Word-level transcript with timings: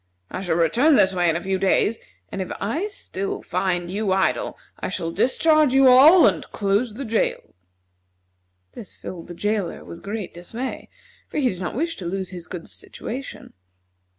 I 0.31 0.41
shall 0.41 0.55
return 0.55 0.95
this 0.95 1.13
way 1.13 1.29
in 1.29 1.35
a 1.35 1.43
few 1.43 1.59
days, 1.59 1.99
and 2.31 2.41
if 2.41 2.51
I 2.59 2.87
still 2.87 3.43
find 3.43 3.91
you 3.91 4.11
idle 4.11 4.57
I 4.79 4.89
shall 4.89 5.11
discharge 5.11 5.75
you 5.75 5.87
all 5.87 6.25
and 6.25 6.43
close 6.51 6.95
the 6.95 7.05
jail." 7.05 7.53
This 8.71 8.95
filled 8.95 9.27
the 9.27 9.35
jailer 9.35 9.85
with 9.85 10.01
great 10.01 10.33
dismay, 10.33 10.89
for 11.29 11.37
he 11.37 11.49
did 11.49 11.59
not 11.59 11.75
wish 11.75 11.97
to 11.97 12.05
lose 12.07 12.31
his 12.31 12.47
good 12.47 12.67
situation. 12.67 13.53